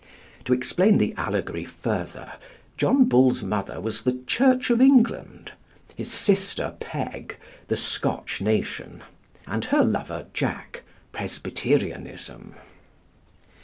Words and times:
To 0.45 0.53
explain 0.53 0.97
the 0.97 1.13
allegory 1.15 1.63
further, 1.63 2.31
John 2.75 3.05
Bull's 3.05 3.43
mother 3.43 3.79
was 3.79 4.01
the 4.01 4.19
Church 4.25 4.71
of 4.71 4.81
England; 4.81 5.51
his 5.95 6.11
sister 6.11 6.73
Peg, 6.79 7.37
the 7.67 7.77
Scotch 7.77 8.41
nation; 8.41 9.03
and 9.45 9.65
her 9.65 9.83
lover 9.83 10.25
Jack, 10.33 10.81
Presbyterianism. 11.11 12.55